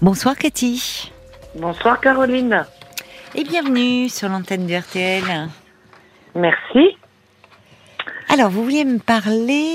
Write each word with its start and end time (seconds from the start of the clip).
Bonsoir 0.00 0.36
Cathy. 0.36 1.10
Bonsoir 1.56 2.00
Caroline. 2.00 2.64
Et 3.34 3.42
bienvenue 3.42 4.08
sur 4.08 4.28
l'antenne 4.28 4.64
du 4.64 4.76
RTL. 4.76 5.24
Merci. 6.36 6.96
Alors, 8.28 8.48
vous 8.48 8.62
vouliez 8.62 8.84
me 8.84 9.00
parler 9.00 9.74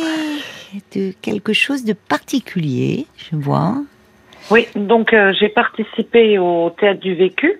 de 0.96 1.12
quelque 1.22 1.52
chose 1.52 1.84
de 1.84 1.92
particulier, 1.92 3.06
je 3.18 3.36
vois. 3.36 3.76
Oui, 4.50 4.66
donc 4.76 5.12
euh, 5.12 5.34
j'ai 5.38 5.50
participé 5.50 6.38
au 6.40 6.70
Théâtre 6.70 7.02
du 7.02 7.16
Vécu. 7.16 7.60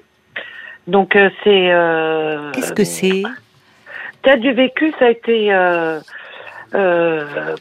Donc 0.88 1.18
euh, 1.18 1.30
c'est... 1.44 1.70
Euh, 1.70 2.50
Qu'est-ce 2.54 2.72
que 2.72 2.86
c'est? 2.86 3.24
Théâtre 4.22 4.42
du 4.42 4.54
Vécu, 4.54 4.94
ça 5.00 5.08
a 5.08 5.10
été, 5.10 5.52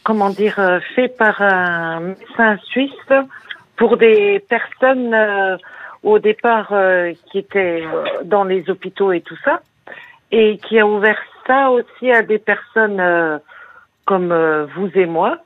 comment 0.05 0.30
dire, 0.30 0.80
fait 0.95 1.09
par 1.09 1.43
un 1.43 2.00
médecin 2.00 2.57
suisse 2.71 2.93
pour 3.77 3.96
des 3.96 4.41
personnes 4.48 5.14
euh, 5.14 5.57
au 6.02 6.18
départ 6.18 6.73
euh, 6.73 7.12
qui 7.30 7.38
étaient 7.38 7.83
euh, 7.84 8.24
dans 8.24 8.45
les 8.45 8.69
hôpitaux 8.69 9.12
et 9.12 9.20
tout 9.20 9.38
ça, 9.45 9.60
et 10.30 10.59
qui 10.59 10.78
a 10.78 10.87
ouvert 10.87 11.19
ça 11.47 11.70
aussi 11.70 12.11
à 12.11 12.23
des 12.23 12.38
personnes 12.38 13.00
euh, 13.00 13.38
comme 14.05 14.33
euh, 14.33 14.66
vous 14.74 14.91
et 14.95 15.06
moi. 15.06 15.38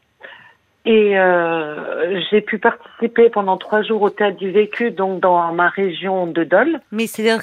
Et 0.88 1.18
euh, 1.18 2.20
j'ai 2.30 2.40
pu 2.40 2.58
participer 2.58 3.28
pendant 3.28 3.56
trois 3.56 3.82
jours 3.82 4.02
au 4.02 4.10
théâtre 4.10 4.36
du 4.36 4.52
vécu, 4.52 4.92
donc 4.92 5.20
dans 5.20 5.52
ma 5.52 5.68
région 5.68 6.28
de 6.28 6.45
Dole. 6.45 6.78
Mais 6.92 7.09
c'est-à-dire, 7.09 7.40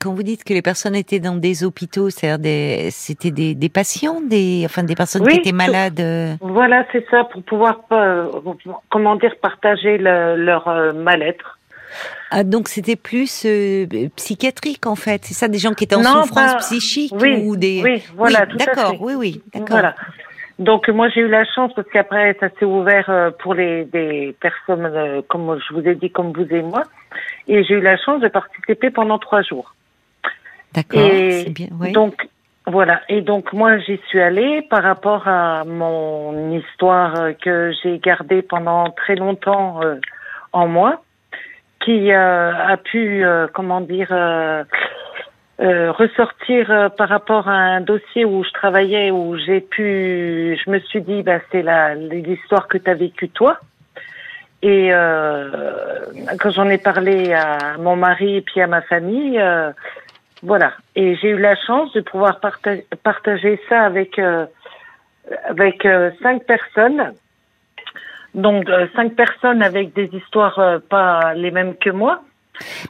quand 0.00 0.14
vous 0.14 0.22
dites 0.22 0.42
que 0.42 0.54
les 0.54 0.62
personnes 0.62 0.94
étaient 0.94 1.20
dans 1.20 1.34
des 1.36 1.64
hôpitaux, 1.64 2.08
c'est-à-dire 2.08 2.38
des, 2.38 2.88
c'était 2.90 3.30
des, 3.30 3.54
des 3.54 3.68
patients, 3.68 4.22
des, 4.22 4.62
enfin 4.64 4.84
des 4.84 4.94
personnes 4.94 5.22
Oui, 5.26 5.34
qui 5.34 5.38
étaient 5.40 5.52
malades. 5.52 6.00
euh, 6.00 6.32
Voilà, 6.40 6.86
c'est 6.90 7.04
ça, 7.10 7.24
pour 7.24 7.42
pouvoir, 7.42 7.80
euh, 7.92 8.26
comment 8.90 9.16
dire, 9.16 9.34
partager 9.42 9.98
le- 9.98 10.36
leur 10.36 10.66
euh, 10.68 10.94
mal-être. 10.94 11.58
Ah, 12.30 12.42
donc 12.44 12.68
c'était 12.68 12.96
plus 12.96 13.44
euh, 13.46 13.86
psychiatrique 14.16 14.86
en 14.86 14.94
fait. 14.96 15.22
C'est 15.24 15.34
ça, 15.34 15.48
des 15.48 15.58
gens 15.58 15.72
qui 15.72 15.84
étaient 15.84 15.94
en 15.94 16.02
Non, 16.02 16.22
souffrance 16.22 16.56
psychique 16.56 17.12
oui, 17.20 17.42
ou 17.44 17.56
des. 17.56 17.82
oui, 17.82 18.02
voilà, 18.16 18.46
tout 18.46 18.56
à 18.60 18.64
D'accord, 18.66 18.96
oui, 19.00 19.14
oui, 19.14 19.42
d'accord. 19.52 19.68
Voilà. 19.70 19.94
Donc 20.58 20.88
moi 20.88 21.08
j'ai 21.08 21.20
eu 21.20 21.28
la 21.28 21.44
chance 21.44 21.72
parce 21.74 21.88
qu'après 21.88 22.36
ça 22.40 22.48
s'est 22.58 22.64
ouvert 22.64 23.08
euh, 23.08 23.30
pour 23.30 23.54
les 23.54 23.84
des 23.84 24.34
personnes 24.40 24.86
euh, 24.86 25.22
comme 25.28 25.58
je 25.68 25.74
vous 25.74 25.86
ai 25.86 25.94
dit 25.94 26.10
comme 26.10 26.32
vous 26.32 26.52
et 26.52 26.62
moi 26.62 26.82
et 27.46 27.62
j'ai 27.62 27.74
eu 27.74 27.80
la 27.80 27.96
chance 27.96 28.20
de 28.20 28.28
participer 28.28 28.90
pendant 28.90 29.18
trois 29.18 29.42
jours. 29.42 29.74
D'accord, 30.74 31.00
Et 31.00 31.44
c'est 31.44 31.50
bien. 31.50 31.68
Oui. 31.80 31.92
Donc 31.92 32.28
voilà 32.66 33.02
et 33.08 33.20
donc 33.20 33.52
moi 33.52 33.78
j'y 33.78 34.00
suis 34.08 34.20
allée 34.20 34.62
par 34.62 34.82
rapport 34.82 35.28
à 35.28 35.64
mon 35.64 36.50
histoire 36.50 37.20
euh, 37.20 37.32
que 37.34 37.72
j'ai 37.80 37.98
gardée 37.98 38.42
pendant 38.42 38.90
très 38.90 39.14
longtemps 39.14 39.80
en 40.52 40.66
moi, 40.66 41.02
qui 41.84 42.10
a 42.10 42.76
pu 42.78 43.22
comment 43.52 43.80
dire 43.80 44.08
euh, 45.60 45.90
ressortir 45.90 46.70
euh, 46.70 46.88
par 46.88 47.08
rapport 47.08 47.48
à 47.48 47.56
un 47.56 47.80
dossier 47.80 48.24
où 48.24 48.44
je 48.44 48.50
travaillais 48.50 49.10
où 49.10 49.36
j'ai 49.36 49.60
pu 49.60 50.56
je 50.64 50.70
me 50.70 50.78
suis 50.78 51.00
dit 51.00 51.22
bah 51.24 51.40
c'est 51.50 51.64
l'histoire 51.96 52.68
que 52.68 52.78
tu 52.78 52.88
as 52.88 52.94
vécue 52.94 53.28
toi. 53.28 53.58
Et 54.62 54.90
euh, 54.92 55.50
quand 56.38 56.50
j'en 56.50 56.68
ai 56.68 56.78
parlé 56.78 57.32
à 57.32 57.76
mon 57.78 57.96
mari 57.96 58.36
et 58.36 58.40
puis 58.40 58.60
à 58.60 58.68
ma 58.68 58.82
famille 58.82 59.38
euh, 59.40 59.72
voilà. 60.44 60.74
Et 60.94 61.16
j'ai 61.16 61.30
eu 61.30 61.38
la 61.38 61.56
chance 61.56 61.92
de 61.92 62.02
pouvoir 62.02 62.38
parta- 62.38 62.84
partager 63.02 63.60
ça 63.68 63.82
avec 63.82 64.20
euh, 64.20 64.46
avec 65.48 65.86
cinq 66.22 66.44
personnes. 66.44 67.14
Donc 68.34 68.70
cinq 68.94 69.16
personnes 69.16 69.62
avec 69.62 69.92
des 69.92 70.08
histoires 70.12 70.80
pas 70.88 71.34
les 71.34 71.50
mêmes 71.50 71.74
que 71.74 71.90
moi 71.90 72.22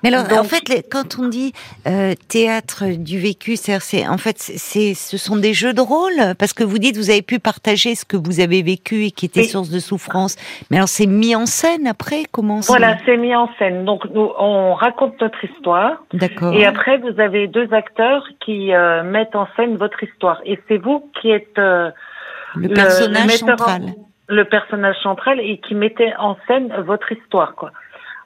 Mais 0.02 0.12
alors, 0.14 0.26
en 0.38 0.44
fait, 0.44 0.68
les- 0.68 0.82
quand 0.82 1.18
on 1.18 1.28
dit 1.28 1.52
euh, 1.86 2.14
théâtre 2.28 2.84
du 2.96 3.18
vécu, 3.18 3.56
c'est-à-dire, 3.56 3.82
c'est 3.82 4.06
en 4.08 4.18
fait, 4.18 4.38
c'est- 4.38 4.94
ce 4.94 5.16
sont 5.16 5.36
des 5.36 5.54
jeux 5.54 5.72
de 5.72 5.80
rôle 5.80 6.34
parce 6.38 6.52
que 6.52 6.64
vous 6.64 6.78
dites 6.78 6.96
vous 6.96 7.10
avez 7.10 7.22
pu 7.22 7.38
partager 7.38 7.94
ce 7.94 8.04
que 8.04 8.16
vous 8.16 8.40
avez 8.40 8.62
vécu 8.62 9.04
et 9.06 9.10
qui 9.10 9.26
était 9.26 9.44
source 9.44 9.70
de 9.70 9.78
souffrance. 9.78 10.36
Mais 10.70 10.76
alors, 10.78 10.88
c'est 10.88 11.06
mis 11.06 11.34
en 11.34 11.46
scène 11.46 11.86
après 11.86 12.22
Comment 12.30 12.60
Voilà, 12.60 12.96
c'est 13.06 13.16
mis 13.16 13.34
en 13.34 13.48
scène. 13.58 13.84
Donc 13.84 14.04
nous, 14.14 14.30
on 14.38 14.74
raconte 14.74 15.20
notre 15.20 15.44
histoire 15.44 16.02
D'accord. 16.12 16.52
et 16.54 16.64
après 16.66 16.98
vous 16.98 17.20
avez 17.20 17.46
deux 17.48 17.72
acteurs 17.72 18.24
qui 18.44 18.72
euh, 18.72 19.02
mettent 19.02 19.36
en 19.36 19.46
scène 19.56 19.76
votre 19.76 20.02
histoire 20.02 20.40
et 20.44 20.58
c'est 20.68 20.78
vous 20.78 21.10
qui 21.20 21.30
êtes 21.30 21.58
euh, 21.58 21.90
le 22.56 22.68
personnage 22.68 23.42
en- 23.42 23.46
central. 23.46 23.82
le 24.28 24.44
personnage 24.44 24.96
central 25.02 25.40
et 25.40 25.58
qui 25.58 25.74
mettez 25.74 26.12
en 26.18 26.36
scène 26.46 26.72
votre 26.86 27.12
histoire 27.12 27.54
quoi. 27.54 27.72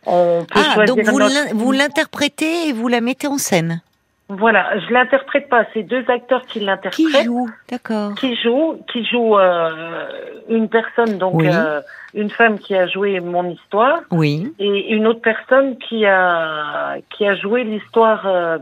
On 0.07 0.45
peut 0.45 0.61
Ah, 0.77 0.85
donc 0.85 1.01
vous, 1.01 1.19
notre- 1.19 1.73
l'interprétez 1.73 2.69
et 2.69 2.73
vous 2.73 2.89
la 2.89 3.01
mettez 3.01 3.27
en 3.27 3.39
scène. 3.39 3.81
Voilà, 4.29 4.79
je 4.79 4.93
l'interprète 4.93 5.49
pas, 5.51 5.65
c'est 5.75 5.83
deux 5.83 6.05
acteurs 6.09 6.43
qui 6.47 6.61
Qui 6.61 6.65
l'interprètent. 6.65 7.25
joue? 7.25 7.51
D'accord. 7.71 8.15
qui 8.15 8.35
joue, 8.43 8.79
qui 8.91 9.05
joue 9.05 9.39
euh, 9.39 10.07
une 10.49 10.69
personne, 10.71 11.19
donc 11.19 11.35
Oui. 11.35 11.49
euh, 11.53 11.81
une 12.15 12.31
femme 12.31 12.59
qui 12.59 12.75
a 12.75 12.87
joué 12.87 13.21
mon 13.21 13.49
histoire, 13.51 14.01
Oui. 14.11 14.51
et 14.59 14.95
une 14.95 15.07
autre 15.07 15.21
personne 15.21 15.77
qui 15.79 16.07
a 16.07 16.97
qui 17.15 17.27
a 17.27 17.35
joué 17.37 17.65
l'histoire 17.65 18.27
euh, 18.27 18.59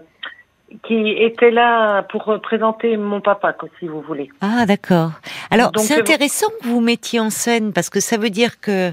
qui 0.85 1.11
était 1.11 1.51
là 1.53 2.03
pour 2.03 2.25
représenter 2.25 2.97
mon 2.97 3.21
papa, 3.21 3.55
si 3.79 3.87
vous 3.87 4.01
voulez. 4.01 4.29
Ah, 4.41 4.67
d'accord. 4.67 5.13
Alors, 5.53 5.71
c'est 5.77 5.99
intéressant 6.01 6.47
que 6.61 6.67
vous 6.69 6.81
mettiez 6.81 7.21
en 7.21 7.31
scène 7.31 7.73
parce 7.73 7.91
que 7.91 8.01
ça 8.01 8.17
veut 8.17 8.31
dire 8.31 8.61
que 8.61 8.93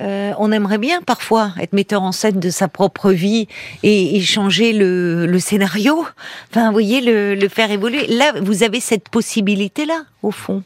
euh, 0.00 0.32
on 0.38 0.52
aimerait 0.52 0.78
bien 0.78 1.00
parfois 1.02 1.50
être 1.60 1.72
metteur 1.72 2.02
en 2.02 2.12
scène 2.12 2.38
de 2.40 2.50
sa 2.50 2.68
propre 2.68 3.10
vie 3.10 3.48
et, 3.82 4.16
et 4.16 4.20
changer 4.20 4.72
le, 4.72 5.26
le 5.26 5.38
scénario. 5.38 6.06
Enfin, 6.50 6.66
vous 6.66 6.72
voyez, 6.72 7.00
le, 7.00 7.34
le 7.34 7.48
faire 7.48 7.70
évoluer. 7.70 8.06
Là, 8.06 8.32
vous 8.40 8.62
avez 8.62 8.80
cette 8.80 9.08
possibilité-là, 9.08 10.02
au 10.22 10.30
fond, 10.30 10.62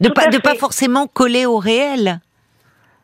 de 0.00 0.08
Tout 0.08 0.14
pas 0.14 0.26
de 0.28 0.38
pas 0.38 0.54
forcément 0.54 1.06
coller 1.06 1.46
au 1.46 1.58
réel. 1.58 2.20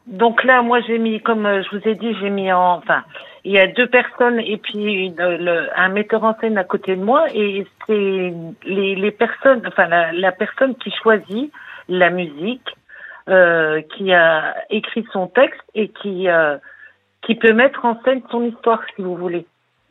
Donc 0.06 0.42
là, 0.44 0.62
moi, 0.62 0.80
j'ai 0.86 0.98
mis, 0.98 1.20
comme 1.20 1.46
euh, 1.46 1.62
je 1.62 1.76
vous 1.76 1.88
ai 1.88 1.94
dit, 1.94 2.12
j'ai 2.20 2.28
mis 2.30 2.52
en, 2.52 2.74
enfin, 2.78 3.02
il 3.44 3.52
y 3.52 3.58
a 3.58 3.66
deux 3.68 3.86
personnes 3.86 4.40
et 4.40 4.56
puis 4.56 5.06
une- 5.06 5.14
le, 5.16 5.68
un 5.76 5.88
metteur 5.90 6.24
en 6.24 6.36
scène 6.40 6.58
à 6.58 6.64
côté 6.64 6.96
de 6.96 7.02
moi 7.02 7.26
et 7.34 7.66
c'est 7.86 8.32
les, 8.64 8.94
les 8.96 9.10
personnes, 9.10 9.62
enfin 9.66 9.86
la, 9.86 10.12
la 10.12 10.32
personne 10.32 10.74
qui 10.76 10.90
choisit 11.02 11.52
la 11.88 12.10
musique, 12.10 12.66
euh, 12.68 12.81
qui 13.26 14.12
a 14.12 14.54
écrit 14.70 15.04
son 15.12 15.26
texte 15.28 15.60
et 15.74 15.88
qui 15.88 16.28
euh, 16.28 16.56
qui 17.24 17.34
peut 17.36 17.52
mettre 17.52 17.84
en 17.84 18.00
scène 18.02 18.20
son 18.30 18.42
histoire, 18.44 18.80
si 18.96 19.02
vous 19.02 19.16
voulez. 19.16 19.46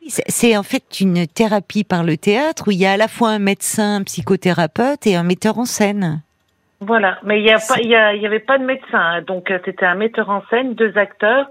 C'est- 0.06 0.56
en 0.56 0.62
fait 0.64 1.00
une 1.00 1.26
thérapie 1.26 1.84
par 1.84 2.02
le 2.04 2.16
théâtre 2.16 2.64
où 2.68 2.70
il 2.72 2.78
y 2.78 2.86
a 2.86 2.92
à 2.92 2.96
la 2.96 3.08
fois 3.08 3.30
un 3.30 3.38
médecin, 3.38 3.96
un 4.00 4.02
psychothérapeute 4.02 5.06
et 5.06 5.16
un 5.16 5.22
metteur 5.22 5.58
en 5.58 5.64
scène. 5.64 6.20
Voilà, 6.80 7.18
mais 7.22 7.38
il 7.38 7.46
y 7.46 7.50
a 7.52 7.58
pas, 7.58 7.78
il 7.80 7.86
y, 7.88 7.94
a- 7.94 8.12
il 8.12 8.20
y 8.20 8.26
avait 8.26 8.40
pas 8.40 8.58
de 8.58 8.64
médecin, 8.64 8.98
hein. 8.98 9.22
donc 9.22 9.50
euh, 9.50 9.58
c'était 9.64 9.86
un 9.86 9.94
metteur 9.94 10.28
en 10.30 10.42
scène, 10.50 10.74
deux 10.74 10.98
acteurs. 10.98 11.46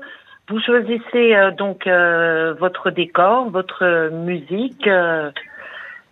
Vous 0.49 0.59
choisissez 0.59 1.33
euh, 1.33 1.51
donc 1.51 1.87
euh, 1.87 2.53
votre 2.59 2.89
décor, 2.91 3.49
votre 3.49 3.85
euh, 3.85 4.09
musique 4.11 4.85
euh, 4.85 5.31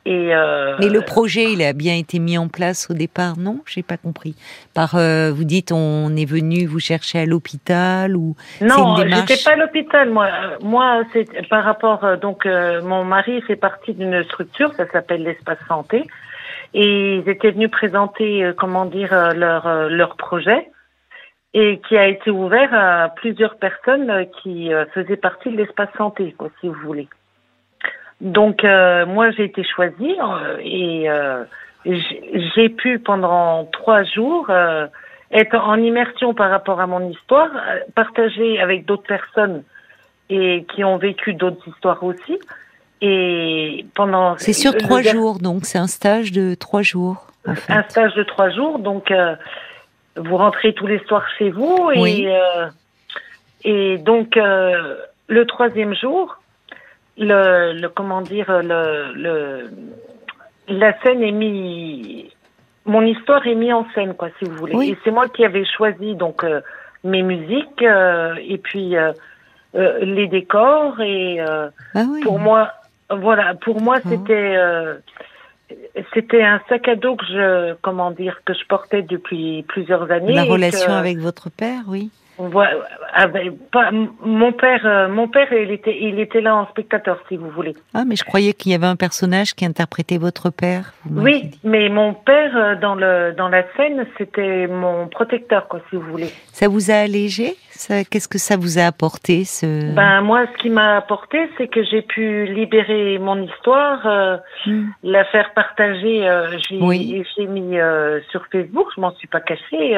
et. 0.05 0.33
euh, 0.35 0.75
Mais 0.79 0.89
le 0.89 1.01
projet, 1.01 1.51
il 1.51 1.61
a 1.63 1.73
bien 1.73 1.95
été 1.95 2.19
mis 2.19 2.37
en 2.37 2.47
place 2.47 2.89
au 2.89 2.93
départ, 2.93 3.37
non? 3.37 3.59
J'ai 3.65 3.83
pas 3.83 3.97
compris. 3.97 4.35
Par, 4.73 4.95
euh, 4.95 5.31
vous 5.31 5.43
dites, 5.43 5.71
on 5.71 6.15
est 6.15 6.25
venu 6.29 6.65
vous 6.65 6.79
chercher 6.79 7.19
à 7.19 7.25
l'hôpital 7.25 8.15
ou 8.15 8.35
Non, 8.61 8.95
démarche- 8.95 9.27
j'étais 9.27 9.43
pas 9.43 9.51
à 9.51 9.55
l'hôpital. 9.55 10.09
Moi, 10.09 10.29
moi, 10.61 11.03
c'est 11.13 11.47
par 11.49 11.63
rapport. 11.63 12.03
euh, 12.03 12.15
Donc, 12.17 12.45
euh, 12.45 12.81
mon 12.81 13.03
mari 13.03 13.41
fait 13.43 13.55
partie 13.55 13.93
d'une 13.93 14.23
structure, 14.23 14.73
ça 14.75 14.85
s'appelle 14.91 15.23
l'espace 15.23 15.59
santé, 15.67 16.05
et 16.73 17.15
ils 17.17 17.29
étaient 17.29 17.51
venus 17.51 17.71
présenter, 17.71 18.43
euh, 18.43 18.53
comment 18.53 18.85
dire, 18.85 19.11
euh, 19.13 19.31
leur 19.33 19.67
euh, 19.67 19.89
leur 19.89 20.15
projet, 20.15 20.69
et 21.53 21.81
qui 21.87 21.97
a 21.97 22.07
été 22.07 22.29
ouvert 22.29 22.69
à 22.73 23.09
plusieurs 23.09 23.57
personnes 23.57 24.27
qui 24.41 24.71
euh, 24.73 24.85
faisaient 24.93 25.17
partie 25.17 25.49
de 25.51 25.57
l'espace 25.57 25.89
santé, 25.97 26.35
quoi, 26.37 26.49
si 26.61 26.67
vous 26.67 26.75
voulez. 26.85 27.07
Donc, 28.21 28.63
euh, 28.63 29.05
moi, 29.05 29.31
j'ai 29.31 29.45
été 29.45 29.63
choisie 29.63 30.15
euh, 30.21 30.57
et 30.61 31.09
euh, 31.09 31.43
j'ai 31.85 32.69
pu 32.69 32.99
pendant 32.99 33.65
trois 33.65 34.03
jours. 34.03 34.47
euh, 34.49 34.87
être 35.31 35.55
en 35.55 35.75
immersion 35.77 36.33
par 36.33 36.49
rapport 36.49 36.81
à 36.81 36.87
mon 36.87 37.07
histoire, 37.09 37.49
euh, 37.55 37.79
partager 37.93 38.59
avec 38.59 38.85
d'autres 38.85 39.03
personnes 39.07 39.63
et 40.29 40.65
qui 40.73 40.83
ont 40.83 40.97
vécu 40.97 41.33
d'autres 41.33 41.67
histoires 41.67 42.03
aussi. 42.03 42.39
Et 43.01 43.85
pendant 43.95 44.37
C'est 44.37 44.53
sur 44.53 44.75
trois 44.75 45.01
jours, 45.01 45.39
donc 45.39 45.65
c'est 45.65 45.77
un 45.77 45.87
stage 45.87 46.31
de 46.31 46.55
trois 46.55 46.81
jours. 46.81 47.27
En 47.47 47.55
fait. 47.55 47.71
un 47.71 47.83
stage 47.83 48.13
de 48.15 48.23
trois 48.23 48.49
jours, 48.49 48.79
donc 48.79 49.11
euh, 49.11 49.35
vous 50.17 50.35
rentrez 50.35 50.73
tous 50.73 50.87
les 50.87 50.99
soirs 51.05 51.25
chez 51.37 51.49
vous 51.51 51.91
et 51.93 51.99
Oui. 52.01 52.27
euh, 52.27 52.67
et 53.63 53.97
donc 53.99 54.35
euh, 54.35 54.95
le 55.27 55.45
troisième 55.45 55.93
jour, 55.95 56.38
le, 57.19 57.73
le 57.73 57.89
comment 57.89 58.21
dire 58.21 58.51
le, 58.63 59.13
le 59.13 59.69
la 60.67 60.99
scène 61.01 61.21
est 61.21 61.31
mise 61.31 62.25
mon 62.85 63.01
histoire 63.05 63.45
est 63.45 63.55
mise 63.55 63.73
en 63.73 63.85
scène 63.93 64.13
quoi 64.15 64.29
si 64.39 64.45
vous 64.45 64.55
voulez 64.55 64.75
Oui. 64.75 64.89
et 64.91 64.97
c'est 65.03 65.11
moi 65.11 65.27
qui 65.27 65.45
avais 65.45 65.65
choisi 65.65 66.15
donc 66.15 66.43
euh, 66.43 66.61
mes 67.03 67.21
musiques 67.21 67.81
euh, 67.81 68.35
et 68.41 68.57
puis 68.57 68.95
euh, 68.95 69.11
les 69.73 70.27
décors 70.27 70.99
et 70.99 71.39
ah 71.39 71.69
oui. 72.09 72.21
pour 72.23 72.39
moi, 72.39 72.71
voilà, 73.11 73.53
pour 73.53 73.79
moi 73.81 73.97
oh. 74.03 74.09
c'était 74.09 74.57
c'était 76.15 76.41
un 76.41 76.59
sac 76.67 76.87
à 76.87 76.95
dos 76.95 77.15
que 77.15 77.25
je, 77.25 77.73
comment 77.81 78.09
dire, 78.09 78.41
que 78.43 78.53
je 78.55 78.65
portais 78.67 79.03
depuis 79.03 79.63
plusieurs 79.67 80.09
années. 80.11 80.33
La 80.33 80.43
relation 80.43 80.91
avec 80.91 81.19
votre 81.19 81.51
père, 81.51 81.83
oui. 81.87 82.09
Pas, 83.71 83.91
mon 83.91 84.53
père, 84.53 84.85
euh, 84.85 85.09
mon 85.09 85.27
père, 85.27 85.51
il 85.51 85.71
était, 85.71 85.97
il 86.01 86.21
était 86.21 86.39
là 86.39 86.55
en 86.55 86.67
spectateur, 86.67 87.19
si 87.27 87.35
vous 87.35 87.49
voulez. 87.49 87.75
Ah, 87.93 88.03
mais 88.05 88.15
je 88.15 88.23
croyais 88.23 88.53
qu'il 88.53 88.71
y 88.71 88.75
avait 88.75 88.85
un 88.85 88.95
personnage 88.95 89.53
qui 89.53 89.65
interprétait 89.65 90.17
votre 90.17 90.49
père. 90.49 90.93
Oui, 91.11 91.51
mais 91.65 91.89
mon 91.89 92.13
père 92.13 92.55
euh, 92.55 92.75
dans 92.75 92.95
le 92.95 93.33
dans 93.37 93.49
la 93.49 93.63
scène, 93.75 94.05
c'était 94.17 94.67
mon 94.67 95.09
protecteur, 95.09 95.67
quoi, 95.67 95.81
si 95.89 95.97
vous 95.97 96.03
voulez. 96.03 96.29
Ça 96.53 96.69
vous 96.69 96.91
a 96.91 96.95
allégé? 96.95 97.55
Qu'est-ce 98.09 98.27
que 98.29 98.37
ça 98.37 98.55
vous 98.55 98.79
a 98.79 98.83
apporté 98.83 99.43
ce 99.43 99.93
Ben 99.93 100.21
moi, 100.21 100.45
ce 100.53 100.61
qui 100.61 100.69
m'a 100.69 100.95
apporté, 100.95 101.49
c'est 101.57 101.67
que 101.67 101.83
j'ai 101.83 102.01
pu 102.01 102.45
libérer 102.45 103.17
mon 103.19 103.41
histoire, 103.41 104.05
euh, 104.05 104.37
hmm. 104.65 104.87
la 105.03 105.25
faire 105.25 105.51
partager. 105.53 106.21
j'ai 106.69 106.77
oui. 106.79 107.25
mis 107.49 107.77
sur 108.31 108.45
Facebook. 108.49 108.87
Je 108.95 109.01
m'en 109.01 109.11
suis 109.15 109.27
pas 109.27 109.41
cachée. 109.41 109.97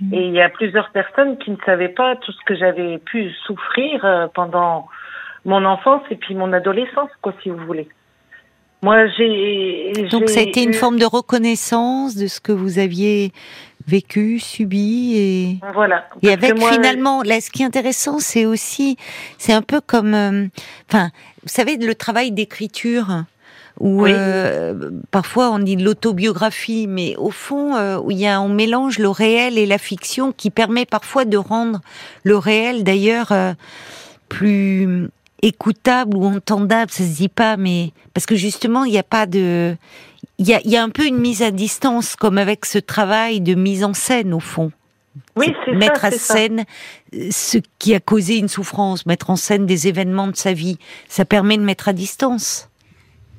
Mm. 0.00 0.14
Et 0.14 0.26
il 0.26 0.34
y 0.34 0.40
a 0.40 0.48
plusieurs 0.48 0.90
personnes 0.90 1.38
qui 1.38 1.50
ne 1.50 1.56
savaient 1.64 1.88
pas 1.88 2.16
tout 2.16 2.32
ce 2.32 2.44
que 2.46 2.56
j'avais 2.56 2.98
pu 2.98 3.30
souffrir 3.46 4.04
euh, 4.04 4.26
pendant 4.32 4.88
mon 5.44 5.64
enfance 5.64 6.02
et 6.10 6.16
puis 6.16 6.34
mon 6.34 6.52
adolescence, 6.52 7.10
quoi, 7.22 7.34
si 7.42 7.50
vous 7.50 7.64
voulez. 7.66 7.88
Moi, 8.82 9.08
j'ai. 9.08 9.92
Donc, 10.10 10.28
ça 10.28 10.40
a 10.40 10.42
été 10.44 10.62
une 10.62 10.74
forme 10.74 10.98
de 10.98 11.04
reconnaissance 11.04 12.14
de 12.14 12.28
ce 12.28 12.40
que 12.40 12.52
vous 12.52 12.78
aviez 12.78 13.32
vécu, 13.88 14.38
subi 14.38 15.16
et. 15.16 15.58
Voilà. 15.74 16.08
Et 16.22 16.30
avec 16.30 16.56
finalement, 16.56 17.22
là, 17.22 17.40
ce 17.40 17.50
qui 17.50 17.62
est 17.62 17.66
intéressant, 17.66 18.20
c'est 18.20 18.46
aussi, 18.46 18.96
c'est 19.36 19.52
un 19.52 19.62
peu 19.62 19.80
comme, 19.80 20.14
euh, 20.14 20.46
enfin, 20.88 21.10
vous 21.42 21.48
savez, 21.48 21.76
le 21.76 21.94
travail 21.96 22.30
d'écriture 22.30 23.24
où 23.80 24.06
euh, 24.06 24.90
parfois 25.10 25.50
on 25.50 25.58
dit 25.58 25.76
l'autobiographie, 25.76 26.86
mais 26.88 27.14
au 27.16 27.30
fond, 27.30 27.76
euh, 27.76 27.98
où 27.98 28.10
il 28.10 28.18
y 28.18 28.26
a, 28.26 28.40
on 28.40 28.48
mélange 28.48 28.98
le 28.98 29.08
réel 29.08 29.58
et 29.58 29.66
la 29.66 29.78
fiction, 29.78 30.32
qui 30.32 30.50
permet 30.50 30.84
parfois 30.84 31.24
de 31.24 31.36
rendre 31.36 31.80
le 32.24 32.36
réel, 32.36 32.82
d'ailleurs, 32.84 33.32
euh, 33.32 33.54
plus 34.28 35.08
écoutable 35.42 36.16
ou 36.16 36.24
entendable. 36.24 36.90
Ça 36.90 37.04
se 37.04 37.16
dit 37.16 37.28
pas, 37.28 37.56
mais 37.56 37.92
parce 38.14 38.26
que 38.26 38.36
justement, 38.36 38.84
il 38.84 38.92
n'y 38.92 38.98
a 38.98 39.04
pas 39.04 39.26
de, 39.26 39.76
il 40.38 40.48
y 40.48 40.54
a, 40.54 40.60
y 40.64 40.76
a 40.76 40.82
un 40.82 40.90
peu 40.90 41.06
une 41.06 41.18
mise 41.18 41.42
à 41.42 41.50
distance, 41.50 42.16
comme 42.16 42.38
avec 42.38 42.64
ce 42.64 42.78
travail 42.78 43.40
de 43.40 43.54
mise 43.54 43.84
en 43.84 43.94
scène 43.94 44.34
au 44.34 44.40
fond. 44.40 44.72
Oui, 45.36 45.54
c'est 45.64 45.74
mettre 45.74 46.04
à 46.04 46.10
scène 46.10 46.64
ce 47.12 47.58
qui 47.78 47.94
a 47.94 48.00
causé 48.00 48.36
une 48.36 48.48
souffrance, 48.48 49.06
mettre 49.06 49.30
en 49.30 49.36
scène 49.36 49.66
des 49.66 49.88
événements 49.88 50.28
de 50.28 50.36
sa 50.36 50.52
vie. 50.52 50.78
Ça 51.08 51.24
permet 51.24 51.56
de 51.56 51.62
mettre 51.62 51.88
à 51.88 51.92
distance. 51.92 52.67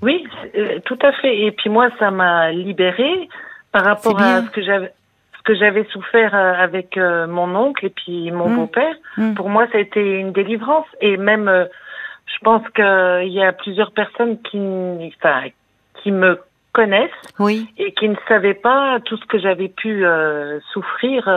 Oui, 0.01 0.25
euh, 0.55 0.79
tout 0.85 0.97
à 1.01 1.11
fait. 1.13 1.45
Et 1.45 1.51
puis 1.51 1.69
moi, 1.69 1.89
ça 1.99 2.11
m'a 2.11 2.51
libérée 2.51 3.29
par 3.71 3.83
rapport 3.83 4.19
à 4.19 4.41
ce 4.41 4.49
que 4.49 4.61
j'avais 4.61 4.91
ce 5.37 5.43
que 5.43 5.55
j'avais 5.55 5.85
souffert 5.85 6.35
euh, 6.35 6.53
avec 6.53 6.97
euh, 6.97 7.25
mon 7.25 7.55
oncle 7.55 7.85
et 7.85 7.89
puis 7.89 8.29
mon 8.31 8.49
mmh. 8.49 8.55
beau-père. 8.55 8.95
Mmh. 9.17 9.33
Pour 9.35 9.49
moi, 9.49 9.67
ça 9.71 9.77
a 9.77 9.81
été 9.81 10.19
une 10.19 10.33
délivrance. 10.33 10.85
Et 10.99 11.15
même, 11.17 11.49
je 12.25 12.39
pense 12.43 12.61
qu'il 12.75 13.31
y 13.31 13.41
a 13.41 13.51
plusieurs 13.53 13.91
personnes 13.91 14.41
qui, 14.41 14.59
enfin, 15.17 15.47
qui 16.01 16.11
me 16.11 16.39
connaissent 16.73 17.09
oui. 17.39 17.67
et 17.77 17.93
qui 17.93 18.09
ne 18.09 18.15
savaient 18.27 18.53
pas 18.53 18.99
tout 19.05 19.17
ce 19.17 19.25
que 19.25 19.39
j'avais 19.39 19.69
pu 19.69 20.05
souffrir 20.73 21.27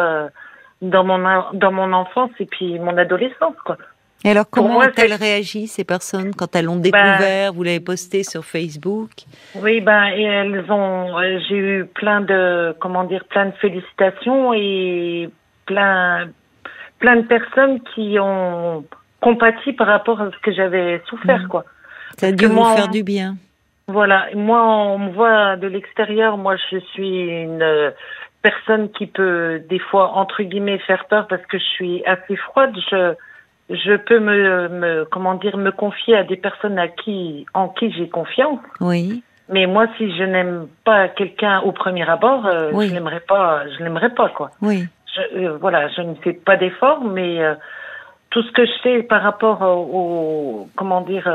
dans 0.82 1.04
mon 1.04 1.44
dans 1.54 1.72
mon 1.72 1.92
enfance 1.92 2.32
et 2.40 2.46
puis 2.46 2.78
mon 2.80 2.96
adolescence, 2.96 3.56
quoi. 3.64 3.78
Et 4.24 4.30
alors, 4.30 4.44
comment 4.48 4.78
ont-elles 4.78 5.14
réagi, 5.14 5.66
ces 5.66 5.84
personnes, 5.84 6.32
quand 6.34 6.54
elles 6.54 6.66
l'ont 6.66 6.76
ben, 6.76 6.82
découvert? 6.82 7.52
Vous 7.52 7.62
l'avez 7.64 7.80
posté 7.80 8.22
sur 8.22 8.44
Facebook? 8.44 9.10
Oui, 9.56 9.80
ben, 9.80 10.06
et 10.14 10.22
elles 10.22 10.64
ont. 10.70 11.18
Euh, 11.18 11.40
j'ai 11.48 11.56
eu 11.56 11.84
plein 11.86 12.20
de, 12.20 12.74
comment 12.78 13.04
dire, 13.04 13.24
plein 13.24 13.46
de 13.46 13.52
félicitations 13.60 14.52
et 14.54 15.28
plein, 15.66 16.28
plein 17.00 17.16
de 17.16 17.26
personnes 17.26 17.80
qui 17.94 18.16
ont 18.20 18.84
compati 19.20 19.72
par 19.72 19.88
rapport 19.88 20.20
à 20.20 20.30
ce 20.30 20.38
que 20.38 20.52
j'avais 20.52 21.02
souffert, 21.08 21.42
mmh. 21.42 21.48
quoi. 21.48 21.64
Ça 22.16 22.28
a 22.28 22.32
dû 22.32 22.46
vous 22.46 22.64
faire 22.64 22.88
du 22.88 23.02
bien. 23.02 23.36
Voilà, 23.88 24.26
moi, 24.34 24.62
on 24.62 24.98
me 24.98 25.10
voit 25.10 25.56
de 25.56 25.66
l'extérieur. 25.66 26.36
Moi, 26.38 26.54
je 26.70 26.78
suis 26.92 27.42
une 27.42 27.92
personne 28.42 28.90
qui 28.92 29.06
peut, 29.06 29.60
des 29.68 29.80
fois, 29.80 30.12
entre 30.12 30.42
guillemets, 30.42 30.78
faire 30.78 31.06
peur 31.06 31.26
parce 31.26 31.44
que 31.46 31.58
je 31.58 31.64
suis 31.64 32.04
assez 32.06 32.36
froide. 32.36 32.72
Je 32.90 33.14
je 33.70 33.96
peux 33.96 34.18
me, 34.18 34.68
me, 34.68 35.04
comment 35.04 35.34
dire 35.34 35.56
me 35.56 35.70
confier 35.70 36.16
à 36.16 36.24
des 36.24 36.36
personnes 36.36 36.78
à 36.78 36.88
qui 36.88 37.46
en 37.54 37.68
qui 37.68 37.92
j'ai 37.92 38.08
confiance. 38.08 38.60
Oui. 38.80 39.22
Mais 39.48 39.66
moi, 39.66 39.86
si 39.96 40.14
je 40.16 40.22
n'aime 40.22 40.66
pas 40.84 41.08
quelqu'un 41.08 41.60
au 41.60 41.72
premier 41.72 42.08
abord, 42.08 42.46
euh, 42.46 42.70
je 42.72 42.94
l'aimerais 42.94 43.20
pas. 43.20 43.64
Je 43.68 43.82
l'aimerais 43.84 44.10
pas 44.10 44.28
quoi. 44.30 44.50
Oui. 44.60 44.84
Je, 45.14 45.38
euh, 45.38 45.58
voilà, 45.60 45.88
je 45.88 46.00
ne 46.00 46.14
fais 46.14 46.32
pas 46.32 46.56
d'efforts, 46.56 47.04
mais 47.04 47.40
euh, 47.40 47.54
tout 48.30 48.42
ce 48.42 48.52
que 48.52 48.64
je 48.64 48.72
sais 48.82 49.02
par 49.02 49.22
rapport 49.22 49.62
au, 49.62 50.68
comment 50.76 51.02
dire 51.02 51.30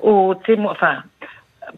aux 0.00 0.34
témoins, 0.34 0.72
enfin 0.72 0.98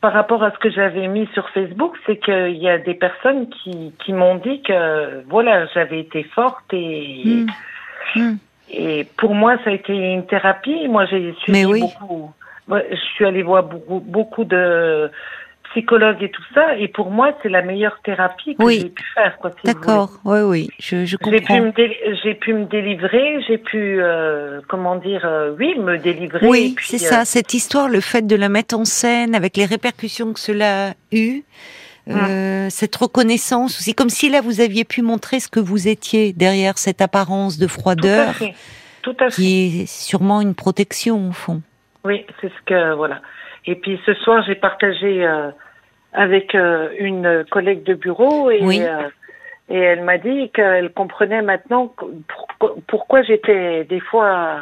par 0.00 0.12
rapport 0.12 0.42
à 0.42 0.50
ce 0.50 0.58
que 0.58 0.68
j'avais 0.68 1.06
mis 1.06 1.26
sur 1.32 1.48
Facebook, 1.50 1.96
c'est 2.04 2.18
qu'il 2.18 2.56
y 2.56 2.68
a 2.68 2.76
des 2.76 2.94
personnes 2.94 3.48
qui, 3.48 3.94
qui 4.04 4.12
m'ont 4.12 4.34
dit 4.34 4.60
que 4.62 5.22
voilà, 5.28 5.66
j'avais 5.66 6.00
été 6.00 6.22
forte 6.24 6.72
et. 6.72 7.46
Hmm. 8.14 8.36
Et 8.70 9.06
pour 9.16 9.34
moi, 9.34 9.56
ça 9.64 9.70
a 9.70 9.72
été 9.72 9.92
une 9.92 10.26
thérapie. 10.26 10.88
Moi, 10.88 11.06
j'ai 11.06 11.34
suivi 11.42 11.64
oui. 11.64 11.80
beaucoup. 11.80 12.32
Je 12.68 12.96
suis 13.14 13.24
allée 13.24 13.42
voir 13.42 13.62
beaucoup, 13.62 14.00
beaucoup, 14.00 14.44
de 14.44 15.08
psychologues 15.70 16.22
et 16.22 16.30
tout 16.30 16.42
ça. 16.52 16.76
Et 16.76 16.88
pour 16.88 17.10
moi, 17.10 17.32
c'est 17.42 17.48
la 17.48 17.62
meilleure 17.62 18.00
thérapie 18.02 18.56
que 18.56 18.68
j'ai 18.68 18.90
pu 18.90 19.04
faire. 19.14 19.38
D'accord. 19.64 20.10
Oui, 20.24 20.40
oui. 20.40 20.68
Je, 20.80 21.04
je 21.04 21.16
comprends. 21.16 21.30
J'ai 22.24 22.34
pu, 22.34 22.54
me 22.54 22.64
délivrer. 22.64 23.40
J'ai 23.46 23.58
pu, 23.58 24.02
euh, 24.02 24.60
comment 24.68 24.96
dire, 24.96 25.22
euh, 25.24 25.54
oui, 25.58 25.76
me 25.78 25.96
délivrer. 25.98 26.46
Oui, 26.46 26.74
c'est 26.80 26.98
ça. 26.98 27.20
Euh, 27.20 27.24
cette 27.24 27.54
histoire, 27.54 27.88
le 27.88 28.00
fait 28.00 28.26
de 28.26 28.36
la 28.36 28.48
mettre 28.48 28.76
en 28.76 28.84
scène 28.84 29.34
avec 29.34 29.56
les 29.56 29.66
répercussions 29.66 30.32
que 30.32 30.40
cela 30.40 30.88
a 30.88 30.92
eu. 31.12 31.42
Euh, 32.08 32.68
cette 32.70 32.94
reconnaissance 32.94 33.78
aussi, 33.78 33.94
comme 33.94 34.10
si 34.10 34.30
là 34.30 34.40
vous 34.40 34.60
aviez 34.60 34.84
pu 34.84 35.02
montrer 35.02 35.40
ce 35.40 35.48
que 35.48 35.60
vous 35.60 35.88
étiez 35.88 36.32
derrière 36.32 36.78
cette 36.78 37.00
apparence 37.00 37.58
de 37.58 37.66
froideur, 37.66 38.34
Tout 39.02 39.16
à 39.18 39.30
fait. 39.30 39.34
qui 39.42 39.82
est 39.82 39.86
sûrement 39.86 40.40
une 40.40 40.54
protection 40.54 41.28
au 41.28 41.32
fond. 41.32 41.62
Oui, 42.04 42.24
c'est 42.40 42.48
ce 42.48 42.62
que 42.64 42.94
voilà. 42.94 43.20
Et 43.66 43.74
puis 43.74 44.00
ce 44.06 44.14
soir, 44.14 44.44
j'ai 44.46 44.54
partagé 44.54 45.26
euh, 45.26 45.50
avec 46.12 46.54
euh, 46.54 46.90
une 46.98 47.44
collègue 47.50 47.82
de 47.82 47.94
bureau 47.94 48.50
et, 48.52 48.60
et 49.68 49.76
elle 49.78 50.04
m'a 50.04 50.18
dit 50.18 50.50
qu'elle 50.54 50.92
comprenait 50.92 51.42
maintenant 51.42 51.92
pourquoi 52.86 53.22
j'étais 53.22 53.84
des 53.84 53.98
fois 53.98 54.60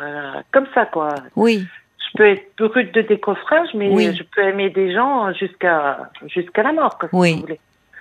comme 0.50 0.66
ça, 0.74 0.86
quoi. 0.86 1.14
Oui 1.36 1.66
peux 2.14 2.28
être 2.28 2.44
brute 2.58 2.94
de 2.94 3.02
décoffrage, 3.02 3.68
mais 3.74 3.90
je 4.12 4.22
peux 4.22 4.42
aimer 4.42 4.70
des 4.70 4.92
gens 4.92 5.32
jusqu'à 5.32 6.10
jusqu'à 6.26 6.62
la 6.62 6.72
mort. 6.72 6.98
oui. 7.12 7.44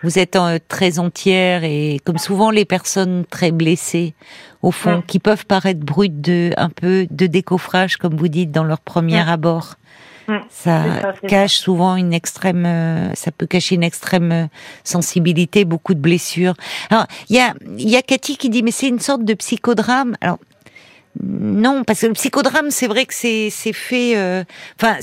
vous, 0.03 0.20
êtes 0.20 0.36
euh, 0.36 0.60
très 0.67 1.00
entière 1.00 1.63
et 1.63 2.00
comme 2.05 2.17
souvent 2.17 2.51
les 2.51 2.65
personnes 2.65 3.25
très 3.25 3.51
blessées, 3.51 4.13
au 4.62 4.72
fond, 4.72 5.01
qui 5.05 5.20
peuvent 5.20 5.46
paraître 5.46 5.79
brutes 5.79 6.22
de 6.22 6.51
un 6.58 6.70
peu 6.70 7.08
de 7.10 7.25
décoffrage, 7.25 7.98
comme 7.98 8.15
vous 8.15 8.27
dites 8.27 8.51
dans 8.51 8.63
leur 8.63 8.79
premier 8.79 9.27
abord. 9.29 9.75
Ça, 10.50 10.84
cache 11.27 11.55
souvent 11.55 11.96
une 11.96 12.13
extrême, 12.13 12.65
euh, 12.65 13.13
ça 13.13 13.32
peut 13.32 13.46
cacher 13.46 13.75
une 13.75 13.84
extrême 13.84 14.32
euh, 14.32 14.46
sensibilité, 14.84 15.65
beaucoup 15.65 15.93
de 15.93 16.00
blessures. 16.00 16.53
Alors, 16.89 17.08
il 17.29 17.36
y 17.36 17.39
a, 17.39 17.53
il 17.77 17.89
y 17.89 17.98
a 17.98 18.01
Cathy 18.01 18.38
qui 18.38 18.50
dit, 18.50 18.63
mais 18.63 18.72
c'est 18.72 18.88
une 18.88 19.00
sorte 19.00 19.25
de 19.25 19.34
psychodrame. 19.34 20.15
Alors, 20.22 20.39
non, 21.22 21.84
parce 21.84 22.01
que 22.01 22.08
le 22.08 22.13
psychodrame, 22.13 22.72
c'est 22.72 22.88
vrai 22.88 23.05
que 23.05 23.13
c'est 23.13 23.50
fait, 23.74 24.17
euh, 24.17 24.43
enfin, 24.82 24.98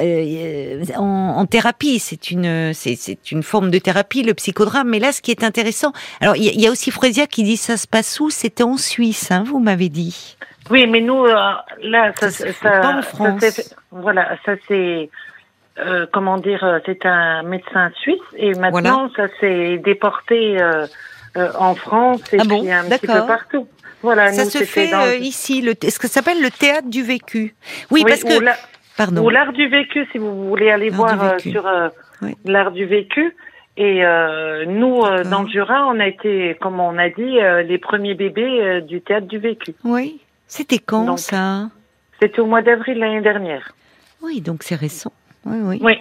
euh, 0.00 0.82
en, 0.96 1.46
thérapie, 1.46 2.00
c'est 2.00 2.32
une 2.32 2.72
c'est 2.74 3.30
une 3.30 3.44
forme 3.44 3.70
de 3.70 3.78
thérapie 3.78 4.24
le 4.24 4.34
psychodrame. 4.34 4.88
Mais 4.88 4.98
là, 4.98 5.12
ce 5.12 5.22
qui 5.22 5.30
est 5.30 5.44
intéressant, 5.44 5.92
alors 6.20 6.34
il 6.36 6.60
y, 6.60 6.66
a 6.66 6.70
aussi 6.70 6.90
Frésia 6.90 7.26
qui 7.26 7.44
dit 7.44 7.56
ça 7.56 7.76
se 7.76 7.86
passe 7.86 8.18
où? 8.18 8.30
C'était 8.30 8.64
en 8.64 8.76
Suisse, 8.76 9.30
hein, 9.30 9.44
vous 9.46 9.60
m'avez 9.60 9.88
dit. 9.88 10.36
Oui, 10.70 10.86
mais 10.88 11.00
nous 11.00 11.24
euh, 11.24 11.34
là, 11.82 12.12
ça, 12.18 12.30
ça, 12.30 12.70
pas 12.80 12.96
en 12.98 13.02
France. 13.02 13.44
voilà, 13.92 14.36
ça 14.44 14.54
c'est 14.66 15.08
comment 16.12 16.38
dire, 16.38 16.80
c'est 16.84 17.06
un 17.06 17.44
médecin 17.44 17.92
suisse 18.00 18.20
et 18.36 18.54
maintenant 18.54 19.08
ça 19.14 19.26
s'est 19.38 19.78
déporté 19.78 20.58
en 21.36 21.74
France 21.76 22.32
et 22.32 22.38
ah 22.40 22.44
puis 22.44 22.72
un 22.72 22.84
petit 22.84 23.06
peu 23.06 23.26
partout 23.26 23.68
ça 24.04 24.44
se 24.44 24.64
fait 24.64 24.92
euh, 24.94 25.16
ici, 25.16 25.62
le, 25.62 25.74
ce 25.88 25.98
que 25.98 26.08
s'appelle 26.08 26.42
le 26.42 26.50
théâtre 26.50 26.88
du 26.88 27.02
vécu. 27.02 27.54
Oui, 27.90 28.04
parce 28.06 28.22
que. 28.22 28.44
Pardon. 28.96 29.24
Ou 29.24 29.30
l'art 29.30 29.52
du 29.52 29.66
vécu, 29.68 30.06
si 30.12 30.18
vous 30.18 30.48
voulez 30.48 30.70
aller 30.70 30.90
voir 30.90 31.20
euh, 31.20 31.38
sur 31.38 31.66
euh, 31.66 31.88
l'art 32.44 32.70
du 32.70 32.84
vécu. 32.86 33.34
Et 33.76 34.02
nous, 34.66 35.02
dans 35.30 35.42
le 35.42 35.48
Jura, 35.48 35.88
on 35.88 35.98
a 35.98 36.06
été, 36.06 36.56
comme 36.60 36.78
on 36.78 36.96
a 36.96 37.08
dit, 37.08 37.38
les 37.66 37.78
premiers 37.78 38.14
bébés 38.14 38.82
du 38.82 39.00
théâtre 39.00 39.26
du 39.26 39.38
vécu. 39.38 39.74
Oui. 39.82 40.20
C'était 40.46 40.78
quand 40.78 41.16
ça? 41.16 41.70
C'était 42.20 42.40
au 42.40 42.46
mois 42.46 42.62
d'avril 42.62 42.98
l'année 42.98 43.20
dernière. 43.20 43.74
Oui, 44.22 44.40
donc 44.40 44.62
c'est 44.62 44.76
récent. 44.76 45.12
Oui, 45.44 45.58
oui. 45.60 45.78
Oui. 45.82 45.98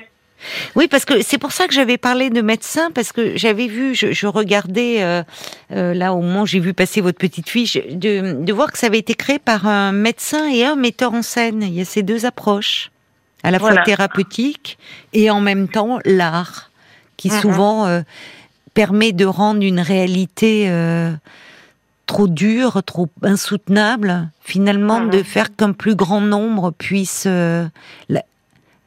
Oui, 0.75 0.88
parce 0.88 1.05
que 1.05 1.21
c'est 1.21 1.38
pour 1.38 1.51
ça 1.51 1.67
que 1.67 1.73
j'avais 1.73 1.97
parlé 1.97 2.29
de 2.29 2.41
médecin, 2.41 2.91
parce 2.91 3.12
que 3.12 3.38
j'avais 3.38 3.67
vu, 3.67 3.95
je, 3.95 4.12
je 4.12 4.27
regardais 4.27 5.01
euh, 5.01 5.23
euh, 5.71 5.93
là 5.93 6.13
au 6.13 6.21
moment 6.21 6.43
où 6.43 6.45
j'ai 6.45 6.59
vu 6.59 6.73
passer 6.73 7.01
votre 7.01 7.17
petite 7.17 7.50
fiche, 7.50 7.77
de, 7.89 8.43
de 8.43 8.53
voir 8.53 8.71
que 8.71 8.77
ça 8.77 8.88
avait 8.88 9.00
été 9.00 9.13
créé 9.13 9.39
par 9.39 9.67
un 9.67 9.91
médecin 9.91 10.47
et 10.50 10.65
un 10.65 10.75
metteur 10.75 11.13
en 11.13 11.21
scène. 11.21 11.62
Il 11.63 11.73
y 11.73 11.81
a 11.81 11.85
ces 11.85 12.03
deux 12.03 12.25
approches, 12.25 12.91
à 13.43 13.51
la 13.51 13.59
fois 13.59 13.77
thérapeutique 13.83 14.77
et 15.13 15.29
en 15.29 15.41
même 15.41 15.67
temps 15.67 16.00
l'art, 16.05 16.71
qui 17.17 17.29
souvent 17.29 17.85
euh, 17.88 18.01
permet 18.73 19.12
de 19.12 19.25
rendre 19.25 19.63
une 19.63 19.79
réalité 19.79 20.69
trop 22.05 22.27
dure, 22.27 22.83
trop 22.83 23.09
insoutenable, 23.21 24.29
finalement 24.41 25.05
de 25.05 25.23
faire 25.23 25.55
qu'un 25.55 25.71
plus 25.71 25.95
grand 25.95 26.21
nombre 26.21 26.71
puisse 26.71 27.23
euh, 27.27 27.65
la, 28.09 28.23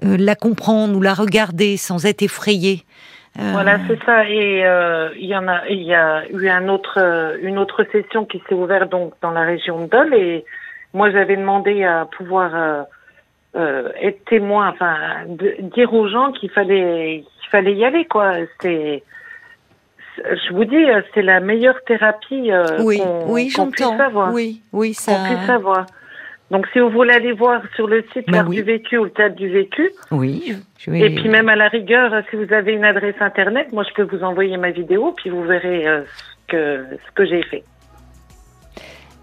la 0.03 0.35
comprendre 0.35 0.97
ou 0.97 1.03
la 1.03 1.15
regarder 1.15 1.77
sans 1.77 2.05
être 2.07 2.23
effrayé. 2.23 2.83
Euh, 3.39 3.51
Voilà, 3.53 3.79
c'est 3.87 4.03
ça. 4.05 4.29
Et 4.29 4.65
euh, 4.65 5.11
il 5.19 5.27
y 5.27 5.37
en 5.37 5.47
a, 5.49 5.67
il 5.69 5.83
y 5.83 5.95
a 5.95 6.25
eu 6.31 6.49
un 6.49 6.69
autre, 6.69 6.99
euh, 6.99 7.37
une 7.43 7.59
autre 7.59 7.85
session 7.93 8.25
qui 8.25 8.43
s'est 8.49 8.55
ouverte 8.55 8.91
donc 8.91 9.13
dans 9.23 9.31
la 9.31 9.43
région 9.43 9.83
de 9.83 9.87
Dole. 9.91 10.15
Et 10.15 10.45
moi, 10.95 11.11
j'avais 11.11 11.37
demandé 11.37 11.85
à 11.85 12.07
pouvoir 12.17 12.55
euh, 12.55 12.83
euh, 13.57 13.91
être 14.01 14.25
témoin, 14.27 14.69
enfin, 14.71 14.97
de, 15.29 15.57
dire 15.75 15.93
aux 15.93 16.09
gens 16.09 16.33
qu'il 16.33 16.51
fallait, 16.51 17.25
qu'il 17.41 17.51
fallait 17.51 17.75
y 17.75 17.85
aller, 17.85 18.07
quoi. 18.07 18.33
C'est, 18.61 19.03
je 20.19 20.53
vous 20.55 20.65
dis, 20.65 20.77
euh, 20.77 21.03
c'est 21.15 21.23
la 21.23 21.41
meilleure 21.41 21.83
thérapie 21.87 22.51
euh, 22.51 22.65
oui, 22.81 22.99
qu'on, 22.99 23.33
oui, 23.33 23.51
qu'on 23.53 23.71
puisse 23.71 23.87
avoir. 24.01 24.33
Oui, 24.33 24.63
oui, 24.73 24.89
Qu'on 24.95 25.13
ça. 25.13 25.25
puisse 25.27 25.51
avoir. 25.51 25.87
Donc, 26.51 26.67
si 26.73 26.79
vous 26.79 26.91
voulez 26.91 27.13
aller 27.13 27.33
voir 27.33 27.61
sur 27.75 27.89
le 27.89 28.03
site 28.13 28.27
Bah 28.29 28.39
l'art 28.39 28.49
oui. 28.49 28.57
du 28.57 28.63
vécu 28.63 28.97
ou 28.99 29.05
le 29.05 29.11
théâtre 29.11 29.35
du 29.35 29.49
vécu, 29.49 29.91
Oui, 30.13 30.55
je, 30.79 30.91
vais. 30.93 31.01
et 31.01 31.11
puis 31.15 31.29
même 31.29 31.49
à 31.49 31.57
la 31.57 31.69
rigueur, 31.69 32.13
si 32.31 32.37
vous 32.37 32.53
avez 32.53 32.73
une 32.73 32.85
adresse 32.85 33.17
internet, 33.21 33.73
moi 33.73 33.83
je 33.89 33.93
peux 33.95 34.17
vous 34.17 34.23
envoyer 34.23 34.57
ma 34.57 34.71
vidéo, 34.71 35.13
puis 35.17 35.29
vous 35.31 35.43
verrez 35.43 35.87
euh, 35.89 36.03
ce 36.05 36.53
que 36.53 36.85
ce 37.05 37.13
que 37.15 37.27
j'ai 37.27 37.43
fait. 37.43 37.65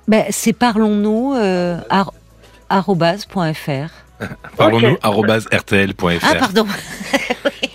Ben, 0.08 0.26
c'est 0.32 0.52
parlons-nous 0.52 1.34
euh, 1.36 1.78
ar- 1.90 2.12
arobase.fr. 2.70 3.90
Parlons-nous, 4.58 4.92
Ok. 4.94 5.00
arobase 5.02 5.48
rtl.fr. 5.54 6.26
Ah, 6.30 6.36
pardon. 6.40 6.66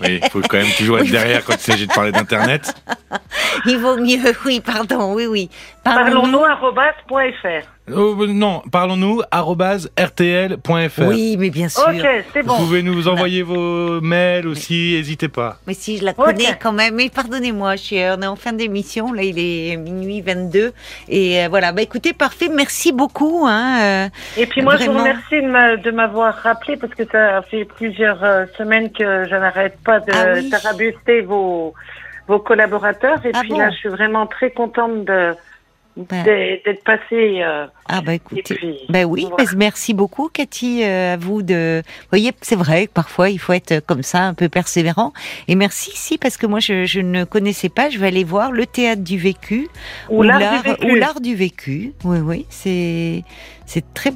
Oui, 0.01 0.21
il 0.23 0.31
faut 0.31 0.41
quand 0.43 0.59
même 0.59 0.71
toujours 0.79 1.01
être 1.01 1.11
derrière 1.11 1.45
quand 1.45 1.55
il 1.55 1.59
s'agit 1.59 1.89
de 1.89 1.93
parler 1.93 2.13
d'Internet. 2.13 2.73
Il 3.67 3.79
vaut 3.79 3.97
mieux. 3.97 4.33
Oui, 4.47 4.61
pardon. 4.65 5.13
Oui, 5.15 5.27
oui. 5.27 5.51
Parlons-nous 5.83 6.39
arobase.fr. 6.45 7.67
Oh, 7.95 8.27
non, 8.27 8.63
parlons-nous, 8.71 9.23
rtl.fr. 9.99 11.03
Oui, 11.07 11.37
mais 11.39 11.51
bien 11.51 11.69
sûr. 11.69 11.85
Ok, 11.89 12.07
c'est 12.33 12.43
Vous 12.43 12.49
bon. 12.49 12.57
pouvez 12.57 12.83
nous 12.83 13.09
envoyer 13.09 13.43
vos 13.43 14.01
mails 14.01 14.47
aussi, 14.47 14.95
n'hésitez 14.97 15.29
pas. 15.29 15.59
Mais 15.67 15.75
si, 15.75 15.99
je 15.99 16.05
la 16.05 16.13
connais 16.15 16.57
quand 16.61 16.73
même. 16.73 16.95
Mais 16.97 17.09
pardonnez-moi, 17.09 17.77
je 17.77 17.83
suis, 17.83 17.97
on 17.99 18.21
est 18.23 18.27
en 18.27 18.37
fin 18.37 18.53
d'émission. 18.53 19.13
Là, 19.13 19.23
il 19.23 19.39
est 19.39 19.77
minuit 19.77 20.21
22. 20.21 20.73
Et 21.09 21.45
euh, 21.45 21.49
voilà. 21.49 21.73
Bah, 21.73 21.83
écoutez, 21.83 22.13
parfait. 22.13 22.49
Merci 22.55 22.93
beaucoup. 22.93 23.45
Hein, 23.47 23.79
euh, 23.83 24.09
Et 24.37 24.47
puis 24.47 24.63
moi 24.63 24.77
je 24.77 24.85
vous 24.87 24.99
remercie 24.99 25.41
de 25.43 25.47
m'a- 25.49 25.77
de 25.77 25.91
m'avoir 25.91 26.35
rappelé 26.35 26.77
parce 26.77 26.95
que 26.95 27.05
ça 27.11 27.43
fait 27.43 27.65
plusieurs 27.65 28.19
semaines 28.57 28.91
que 28.91 29.25
je 29.29 29.35
n'arrête 29.35 29.79
pas 29.85 30.01
de 30.01 30.13
Ah 30.13 30.35
oui. 30.37 30.51
tarabuster 30.51 31.21
vos 31.23 31.75
vos 32.27 32.39
collaborateurs. 32.39 33.25
Et 33.25 33.31
Ah 33.35 33.41
puis 33.41 33.51
bon 33.51 33.59
là 33.59 33.71
je 33.71 33.77
suis 33.77 33.89
vraiment 33.89 34.27
très 34.27 34.51
contente 34.51 35.05
de 35.05 35.33
ben, 36.09 36.25
d'être 36.25 36.85
passée. 36.85 37.43
euh, 37.43 37.67
ah, 37.89 38.01
bah, 38.03 38.15
écoutez. 38.15 38.43
puis, 38.55 38.77
Ben 38.89 39.05
oui, 39.05 39.27
voilà. 39.29 39.45
mais 39.53 39.57
merci 39.57 39.95
beaucoup 39.95 40.29
Cathy, 40.33 40.83
euh, 40.85 41.15
à 41.15 41.17
vous 41.17 41.43
de. 41.43 41.83
Vous 41.85 42.09
voyez, 42.11 42.33
c'est 42.43 42.57
vrai 42.57 42.87
que 42.87 42.93
parfois 42.93 43.31
il 43.31 43.39
faut 43.39 43.53
être 43.53 43.81
comme 43.87 44.03
ça, 44.03 44.23
un 44.23 44.35
peu 44.35 44.49
persévérant. 44.49 45.13
Et 45.49 45.55
merci, 45.55 45.91
si, 45.95 46.19
parce 46.19 46.37
que 46.37 46.47
moi 46.47 46.61
je, 46.61 46.85
je 46.85 47.01
ne 47.01 47.25
connaissais 47.25 47.69
pas. 47.69 47.91
Je 47.91 47.99
vais 47.99 48.09
aller 48.09 48.25
voir 48.25 48.53
le 48.53 48.67
théâtre 48.67 49.03
du 49.03 49.19
vécu 49.19 49.69
Ou 50.11 50.23
l'art 50.23 50.63
du 50.63 50.69
vécu. 50.71 50.87
ou 50.91 50.95
l'art 50.95 51.21
du 51.21 51.35
vécu. 51.35 51.93
Oui, 52.05 52.19
oui, 52.19 52.47
c'est 52.51 53.25
c'est 53.67 53.85
très 53.95 54.13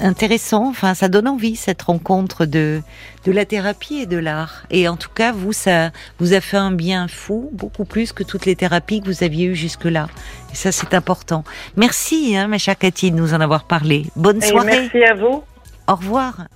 intéressant. 0.00 0.68
Enfin, 0.68 0.94
ça 0.94 1.08
donne 1.08 1.28
envie 1.28 1.56
cette 1.56 1.82
rencontre 1.82 2.46
de 2.46 2.82
de 3.24 3.32
la 3.32 3.44
thérapie 3.44 3.96
et 3.96 4.06
de 4.06 4.18
l'art. 4.18 4.64
Et 4.70 4.86
en 4.88 4.96
tout 4.96 5.08
cas, 5.14 5.32
vous, 5.32 5.52
ça 5.52 5.90
vous 6.18 6.34
a 6.34 6.40
fait 6.40 6.56
un 6.58 6.70
bien 6.72 7.08
fou, 7.08 7.48
beaucoup 7.52 7.84
plus 7.84 8.12
que 8.12 8.22
toutes 8.22 8.44
les 8.46 8.56
thérapies 8.56 9.00
que 9.00 9.06
vous 9.06 9.22
aviez 9.24 9.46
eues 9.46 9.54
jusque 9.54 9.84
là. 9.84 10.08
Et 10.52 10.56
ça, 10.56 10.72
c'est 10.72 10.94
important. 10.94 11.44
Merci, 11.76 12.36
hein, 12.36 12.48
ma 12.48 12.58
chère 12.58 12.76
Cathy, 12.78 13.10
de 13.10 13.16
nous 13.16 13.32
en 13.34 13.40
avoir 13.40 13.64
parlé. 13.64 14.06
Bonne 14.16 14.42
Et 14.42 14.46
soirée. 14.46 14.88
merci 14.92 15.02
à 15.04 15.14
vous. 15.14 15.42
Au 15.88 15.94
revoir. 15.96 16.46